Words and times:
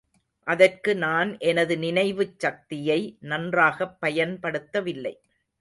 அதற்கு 0.47 0.95
நான் 0.95 1.37
எனது 1.39 1.77
நினைவுச் 1.77 2.39
சக்தியை 2.39 2.99
நன்றாகப் 3.19 3.97
பயன்படுத்தவில்லை. 4.05 5.15